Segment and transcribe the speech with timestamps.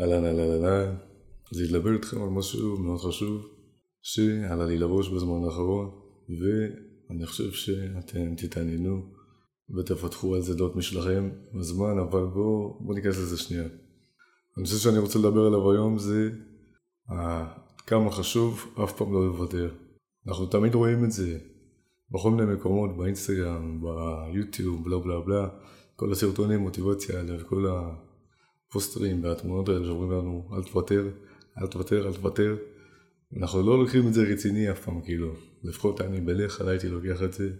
[0.00, 0.94] אהלן, אהלן, אהלן.
[1.52, 3.46] אז לדבר איתכם על משהו מאוד חשוב,
[4.02, 5.90] שעלה לי לראש בזמן האחרון,
[6.28, 9.02] ואני חושב שאתם תתעניינו
[9.76, 13.64] ותפתחו על זה דעות משלכם בזמן, אבל בואו בוא ניכנס לזה שנייה.
[14.56, 16.30] הנושא שאני רוצה לדבר עליו היום זה
[17.86, 19.74] כמה חשוב אף פעם לא לוותר.
[20.28, 21.38] אנחנו תמיד רואים את זה
[22.10, 25.48] בכל מיני מקומות, באינסטגרם, ביוטיוב, בלה בלה בלה,
[25.96, 27.66] כל הסרטונים, מוטיבציה האלה וכל
[28.70, 31.10] הפוסטרים והתמונות האלה שאומרים לנו אל תוותר,
[31.58, 32.56] אל תוותר, אל תוותר.
[33.36, 37.32] אנחנו לא לוקחים את זה רציני אף פעם, כאילו, לפחות אני בלך הייתי לוקח את
[37.32, 37.50] זה,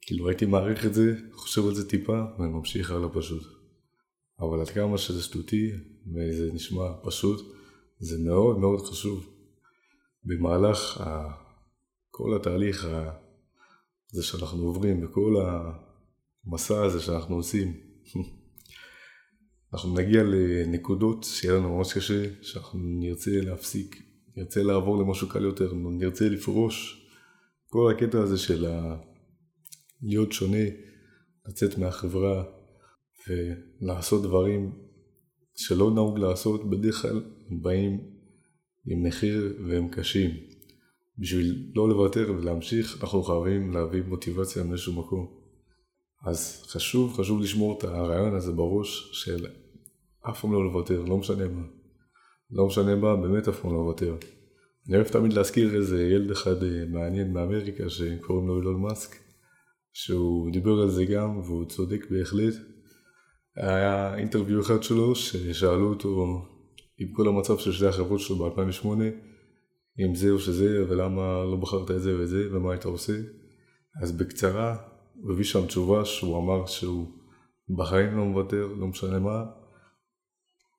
[0.00, 3.42] כאילו הייתי מעריך את זה, חושב על זה טיפה וממשיך הלאה פשוט.
[4.40, 5.72] אבל עד כמה שזה שטותי
[6.14, 7.54] וזה נשמע פשוט,
[7.98, 9.26] זה מאוד מאוד חשוב.
[10.24, 11.28] במהלך ה...
[12.10, 12.88] כל התהליך
[14.12, 15.34] הזה שאנחנו עוברים וכל
[16.46, 17.72] המסע הזה שאנחנו עושים,
[19.72, 24.02] אנחנו נגיע לנקודות שיהיה לנו ממש קשה, שאנחנו נרצה להפסיק,
[24.36, 27.06] נרצה לעבור למשהו קל יותר, נרצה לפרוש.
[27.66, 28.96] כל הקטע הזה של ה...
[30.02, 30.64] להיות שונה,
[31.48, 32.44] לצאת מהחברה
[33.28, 34.72] ולעשות דברים
[35.56, 38.00] שלא נהוג לעשות, בדרך כלל הם באים
[38.86, 40.30] עם מחיר והם קשים.
[41.18, 45.37] בשביל לא לוותר ולהמשיך, אנחנו חייבים להביא מוטיבציה מאיזשהו מקום.
[46.26, 49.46] אז חשוב, חשוב לשמור את הרעיון הזה בראש של
[50.30, 51.62] אף פעם לא לוותר, לא משנה מה.
[52.50, 54.16] לא משנה מה, באמת אף פעם לא לוותר.
[54.88, 59.16] אני אוהב תמיד להזכיר איזה ילד אחד אה, מעניין מאמריקה שקוראים לו אילון מאסק,
[59.92, 62.54] שהוא דיבר על זה גם, והוא צודק בהחלט.
[63.56, 66.42] היה אינטרוויו אחד שלו, ששאלו אותו
[66.98, 68.86] עם כל המצב של שתי החברות שלו ב-2008,
[69.98, 73.12] אם זה או שזה, ולמה לא בחרת את זה ואת זה, ומה היית עושה.
[74.02, 74.76] אז בקצרה,
[75.22, 77.08] הוא הביא שם תשובה שהוא אמר שהוא
[77.68, 79.44] בחיים לא מוותר, לא משנה מה.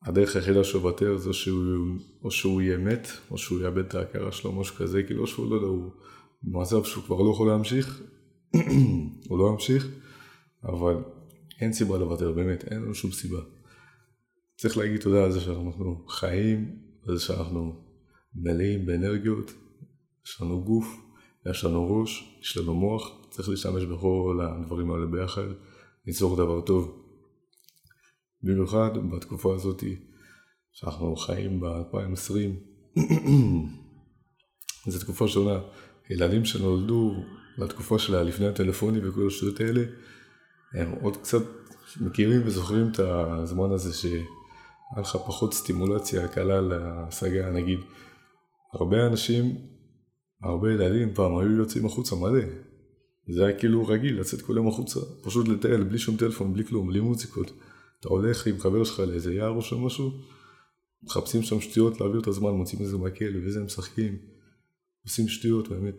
[0.02, 1.86] הדרך היחידה שהוא מוותר זה שהוא,
[2.24, 5.56] או שהוא יהיה מת, או שהוא יאבד את ההכרה שלו, משהו כזה, כאילו שהוא לא
[5.56, 5.92] יודע, הוא
[6.44, 8.02] במצב שהוא כבר לא יכול להמשיך,
[9.30, 9.88] הוא לא ימשיך,
[10.64, 10.96] אבל
[11.62, 13.40] אין סיבה לוותר, באמת, אין לנו שום סיבה.
[14.58, 16.76] צריך להגיד תודה על זה שאנחנו חיים,
[17.08, 17.76] על זה שאנחנו
[18.36, 19.54] מלאים באנרגיות,
[20.26, 20.88] יש לנו גוף,
[21.50, 25.48] יש לנו ראש, יש לנו מוח, צריך להשתמש בכל הדברים האלה ביחד,
[26.08, 27.06] ליצור דבר טוב.
[28.44, 29.84] במיוחד בתקופה הזאת
[30.72, 33.00] שאנחנו חיים ב-2020,
[34.88, 35.60] זו תקופה שונה.
[36.10, 37.14] ילדים שנולדו
[37.58, 39.84] לתקופה שלה לפני הטלפונים וכל השטויות האלה,
[40.74, 41.42] הם עוד קצת
[42.02, 44.24] מכירים וזוכרים את הזמן הזה שהיה
[45.02, 47.80] לך פחות סטימולציה קלה להשגה, נגיד,
[48.74, 49.56] הרבה אנשים,
[50.44, 52.69] הרבה ילדים פעם היו יוצאים החוצה מלא.
[53.34, 56.88] זה היה כאילו רגיל לצאת כל יום החוצה, פשוט לטייל בלי שום טלפון, בלי כלום,
[56.88, 57.52] בלי מוזיקות.
[58.00, 60.12] אתה הולך עם חבר שלך לאיזה יער או שם משהו,
[61.04, 64.18] מחפשים שם שטויות להעביר את הזמן, מוצאים איזה מקל ואיזה משחקים,
[65.04, 65.96] עושים שטויות באמת,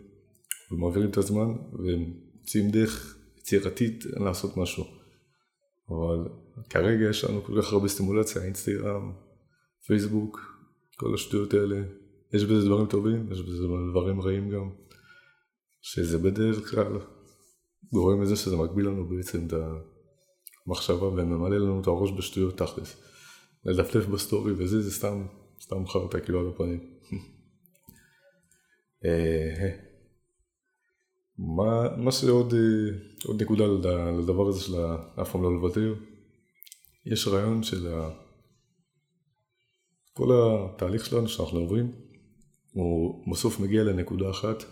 [0.71, 4.85] ומעבירים את הזמן, ומוצאים דרך יצירתית לעשות משהו.
[5.89, 6.29] אבל
[6.69, 9.11] כרגע יש לנו כל כך הרבה סטימולציה, אינסטגרם,
[9.87, 10.39] פייסבוק,
[10.95, 11.81] כל השטויות האלה.
[12.33, 14.69] יש בזה דברים טובים, יש בזה דברים רעים גם,
[15.81, 16.99] שזה בדרך כלל
[17.93, 19.53] גורם לזה שזה מגביל לנו בעצם את
[20.67, 23.01] המחשבה וממלא לנו את הראש בשטויות תכלס.
[23.65, 25.25] לדפדף בסטורי וזה, זה סתם,
[25.61, 26.79] סתם חרטה כאילו על הפנים.
[29.05, 29.69] אה,
[31.37, 32.53] מה, מה שעוד
[33.25, 33.63] עוד נקודה
[34.19, 34.75] לדבר הזה של
[35.21, 35.95] אף פעם לא לוותר,
[37.05, 38.09] יש רעיון של ה...
[40.13, 41.91] כל התהליך שלנו שאנחנו עוברים,
[42.71, 44.63] הוא בסוף מגיע לנקודה אחת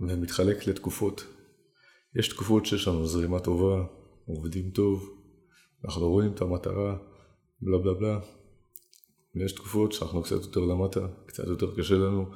[0.00, 1.24] ומתחלק לתקופות.
[2.16, 3.84] יש תקופות שיש לנו זרימה טובה,
[4.26, 5.10] עובדים טוב,
[5.84, 6.96] אנחנו רואים את המטרה,
[7.60, 8.20] בלה בלה בלה,
[9.34, 12.26] ויש תקופות שאנחנו קצת יותר למטה, קצת יותר קשה לנו,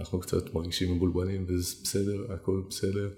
[0.00, 3.10] אנחנו קצת מרגישים מבולבלים וזה בסדר, הכל בסדר.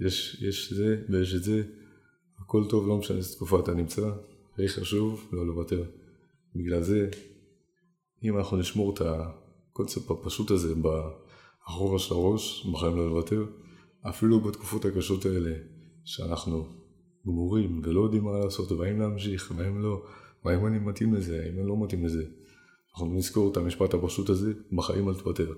[0.00, 1.62] יש, יש זה ויש את זה,
[2.38, 4.10] הכל טוב, לא משנה איזה תקופה אתה נמצא,
[4.52, 5.84] הכי חשוב לא לוותר.
[6.54, 7.08] בגלל זה,
[8.24, 13.44] אם אנחנו נשמור את הקונספט הפשוט הזה באחורה של הראש, בחיים לא לוותר,
[14.08, 15.52] אפילו בתקופות הקשות האלה,
[16.04, 16.66] שאנחנו
[17.26, 20.06] גמורים ולא יודעים מה לעשות, והאם להמשיך, והאם לא,
[20.44, 22.24] והאם אני מתאים לזה, האם אני לא מתאים לזה.
[22.90, 25.52] אנחנו נזכור את המשפט הפשוט הזה, בחיים אל תוותר.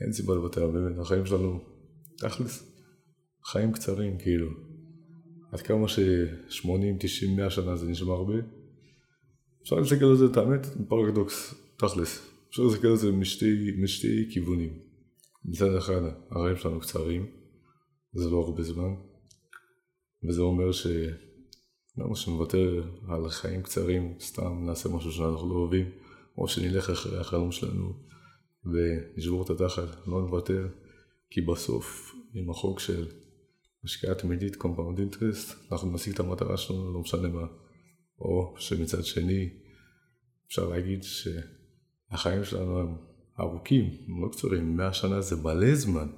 [0.00, 1.60] אין סיבה לוותר, באמת, החיים שלנו,
[2.18, 2.72] תכלס,
[3.44, 4.50] חיים קצרים, כאילו.
[5.52, 6.68] עד כמה ש-80,
[7.00, 8.34] 90, 100 שנה זה נשמע הרבה.
[9.62, 12.30] אפשר להסתכל על זה, את האמת, פרקדוקס, תכלס.
[12.50, 14.78] אפשר להסתכל על זה משתי, משתי כיוונים.
[15.44, 16.00] מצד אחד,
[16.30, 17.26] החיים שלנו קצרים,
[18.12, 18.94] זה לא הרבה זמן,
[20.28, 20.70] וזה אומר
[21.96, 25.90] למה שנוותר על חיים קצרים, סתם נעשה משהו שאנחנו לא אוהבים,
[26.38, 27.92] או שנלך אחרי החלום שלנו
[28.64, 30.68] ונשבור את התחת, לא נוותר,
[31.30, 33.06] כי בסוף, עם החוק של
[33.84, 37.46] השקעה תמידית, compound interest, אנחנו נשיג את המטרה שלנו, לא משנה מה.
[38.18, 39.50] או שמצד שני,
[40.46, 42.96] אפשר להגיד שהחיים שלנו הם
[43.40, 46.08] ארוכים, הם לא קצרים, 100 שנה זה מלא זמן.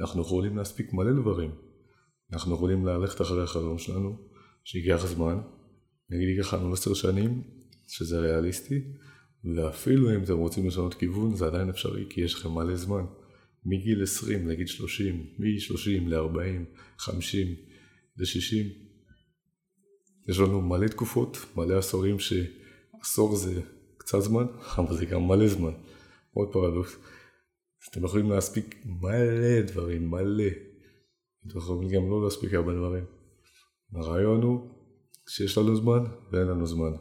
[0.00, 1.50] אנחנו יכולים להספיק מלא דברים.
[2.32, 4.16] אנחנו יכולים ללכת אחרי החלום שלנו,
[4.64, 5.38] שייקח זמן,
[6.10, 7.42] נגיד ייקח לנו עשר שנים,
[7.86, 8.82] שזה ריאליסטי,
[9.56, 13.04] ואפילו אם אתם רוצים לשנות כיוון, זה עדיין אפשרי, כי יש לכם מלא זמן.
[13.64, 17.46] מגיל 20 לגיל 30, מ-30 ל-40, 50,
[18.16, 18.86] ל-60.
[20.28, 23.60] יש לנו מלא תקופות, מלא עשורים שעשור זה
[23.98, 24.46] קצת זמן,
[24.78, 25.72] אבל זה גם מלא זמן.
[26.32, 26.96] עוד פרדוקס.
[27.90, 30.48] אתם יכולים להספיק מלא דברים, מלא.
[31.46, 33.04] אתם יכולים גם לא להספיק הרבה דברים.
[33.94, 34.70] הרעיון הוא
[35.28, 36.92] שיש לנו זמן ואין לנו זמן.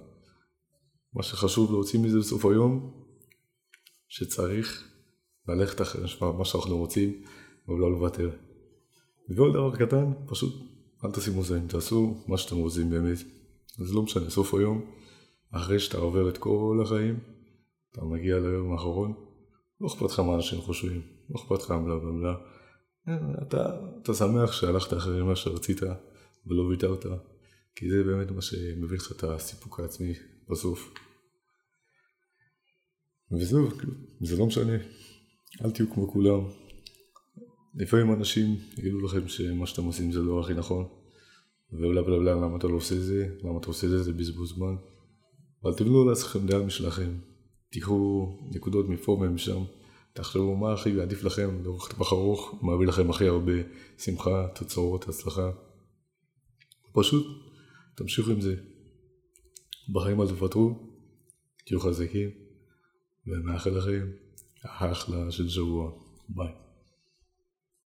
[1.13, 3.03] מה שחשוב להוציא מזה בסוף היום,
[4.07, 4.83] שצריך
[5.47, 6.01] ללכת אחרי
[6.37, 7.23] מה שאנחנו רוצים
[7.67, 8.31] ולא לוותר.
[9.29, 10.53] ועוד דבר קטן, פשוט
[11.05, 13.17] אל תשימו זין, תעשו מה שאתם רוצים באמת.
[13.81, 14.91] אז לא משנה, סוף היום,
[15.51, 17.19] אחרי שאתה עובר את כל החיים,
[17.91, 19.13] אתה מגיע ליום האחרון,
[19.81, 22.35] לא אכפת לך מה אנשים חושבים, לא אכפת לך בלה בלה בלה.
[23.47, 23.65] אתה,
[24.01, 25.81] אתה שמח שהלכת אחרי מה שרצית
[26.47, 27.05] ולא ויתרת,
[27.75, 30.13] כי זה באמת מה שמביא לך את הסיפוק העצמי
[30.49, 30.93] בסוף.
[33.31, 34.77] וזהו, כאילו, זה לא משנה,
[35.65, 36.39] אל תהיו כמו כולם.
[37.75, 40.87] לפעמים אנשים יגידו לכם שמה שאתם עושים זה לא הכי נכון,
[41.71, 44.75] ובלה בלה בלה למה אתה לא עושה זה, למה אתה עושה זה, זה בזבוז זמן.
[45.63, 47.17] אבל תבנו לעצמכם דעה משלכם,
[47.75, 49.63] תיקחו נקודות מפה ומשם,
[50.13, 53.53] תחשבו מה הכי עדיף לכם לאורך טווח ארוך, מה מביא לכם הכי הרבה
[53.97, 55.51] שמחה, תוצאות, הצלחה.
[56.93, 57.25] פשוט
[57.95, 58.55] תמשיכו עם זה.
[59.93, 60.89] בחיים אל תוותרו,
[61.65, 62.29] תהיו חזקים,
[63.27, 64.07] ומאחל לכם
[64.63, 65.91] אחלה של שבוע.
[66.29, 66.64] ביי.